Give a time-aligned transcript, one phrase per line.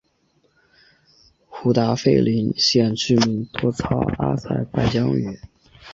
[1.47, 5.37] 胡达费林县居民多操阿塞拜疆语。